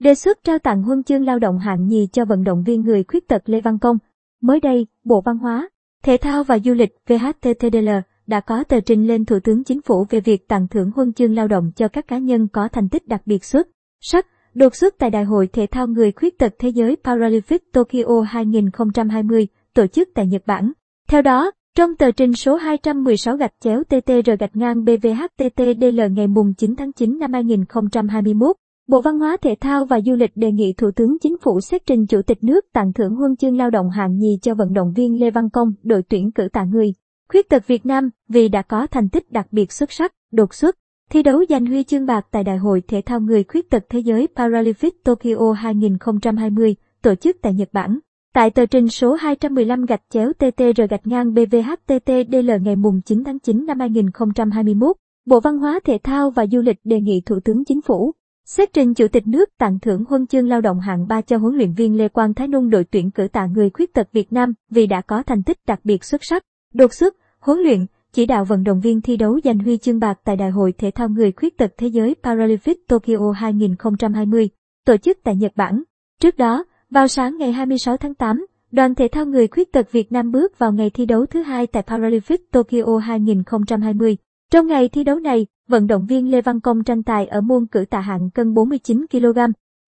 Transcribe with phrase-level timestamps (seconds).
[0.00, 3.04] Đề xuất trao tặng huân chương lao động hạng nhì cho vận động viên người
[3.04, 3.98] khuyết tật Lê Văn Công.
[4.42, 5.68] Mới đây, Bộ Văn hóa,
[6.02, 7.88] Thể thao và Du lịch VHTTDL
[8.26, 11.34] đã có tờ trình lên Thủ tướng Chính phủ về việc tặng thưởng huân chương
[11.34, 13.68] lao động cho các cá nhân có thành tích đặc biệt xuất
[14.00, 18.20] sắc, đột xuất tại Đại hội Thể thao Người Khuyết tật Thế giới Paralympic Tokyo
[18.28, 20.72] 2020 tổ chức tại Nhật Bản.
[21.08, 26.54] Theo đó, trong tờ trình số 216 gạch chéo TTR gạch ngang BVHTTDL ngày mùng
[26.54, 28.56] 9 tháng 9 năm 2021,
[28.90, 31.86] Bộ Văn hóa Thể thao và Du lịch đề nghị Thủ tướng Chính phủ xét
[31.86, 34.92] trình Chủ tịch nước tặng thưởng huân chương lao động hạng nhì cho vận động
[34.96, 36.94] viên Lê Văn Công, đội tuyển cử tạ người.
[37.28, 40.76] Khuyết tật Việt Nam vì đã có thành tích đặc biệt xuất sắc, đột xuất,
[41.10, 43.98] thi đấu giành huy chương bạc tại Đại hội Thể thao Người Khuyết tật Thế
[43.98, 47.98] giới Paralympic Tokyo 2020 tổ chức tại Nhật Bản.
[48.34, 53.38] Tại tờ trình số 215 gạch chéo TTR gạch ngang BVHTTDL ngày mùng 9 tháng
[53.38, 57.64] 9 năm 2021, Bộ Văn hóa Thể thao và Du lịch đề nghị Thủ tướng
[57.64, 58.14] Chính phủ
[58.56, 61.56] xét trình Chủ tịch nước tặng thưởng huân chương lao động hạng 3 cho huấn
[61.56, 64.54] luyện viên Lê Quang Thái Nung đội tuyển cử tạ người khuyết tật Việt Nam
[64.70, 66.42] vì đã có thành tích đặc biệt xuất sắc,
[66.74, 70.18] đột xuất, huấn luyện, chỉ đạo vận động viên thi đấu giành huy chương bạc
[70.24, 74.48] tại Đại hội Thể thao Người Khuyết tật Thế giới Paralympic Tokyo 2020,
[74.86, 75.82] tổ chức tại Nhật Bản.
[76.20, 80.12] Trước đó, vào sáng ngày 26 tháng 8, đoàn thể thao người khuyết tật Việt
[80.12, 84.16] Nam bước vào ngày thi đấu thứ hai tại Paralympic Tokyo 2020.
[84.50, 87.66] Trong ngày thi đấu này, vận động viên Lê Văn Công tranh tài ở môn
[87.66, 89.38] cử tạ hạng cân 49 kg.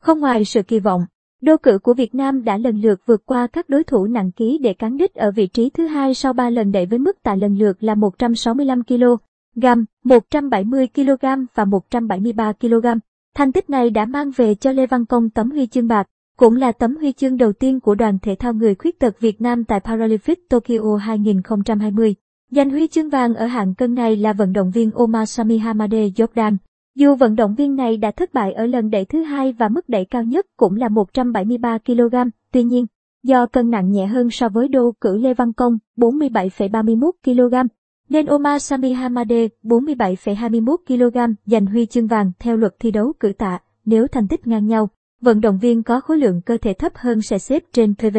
[0.03, 1.07] Không ngoài sự kỳ vọng,
[1.43, 4.59] đô cử của Việt Nam đã lần lượt vượt qua các đối thủ nặng ký
[4.63, 7.35] để cán đích ở vị trí thứ hai sau 3 lần đẩy với mức tạ
[7.35, 9.67] lần lượt là 165 kg,
[10.05, 12.87] 170 kg và 173 kg.
[13.35, 16.57] Thành tích này đã mang về cho Lê Văn Công tấm huy chương bạc, cũng
[16.57, 19.65] là tấm huy chương đầu tiên của đoàn thể thao người khuyết tật Việt Nam
[19.65, 22.15] tại Paralympic Tokyo 2020.
[22.55, 26.08] Giành huy chương vàng ở hạng cân này là vận động viên Omar Sami Hamade
[26.08, 26.56] Jordan.
[26.95, 29.89] Dù vận động viên này đã thất bại ở lần đẩy thứ hai và mức
[29.89, 32.14] đẩy cao nhất cũng là 173 kg,
[32.53, 32.86] tuy nhiên,
[33.23, 37.69] do cân nặng nhẹ hơn so với đô cử Lê Văn Công 47,31 kg,
[38.08, 43.33] nên Omar Sami Hamade 47,21 kg giành huy chương vàng theo luật thi đấu cử
[43.39, 44.89] tạ nếu thành tích ngang nhau.
[45.20, 48.18] Vận động viên có khối lượng cơ thể thấp hơn sẽ xếp trên PV.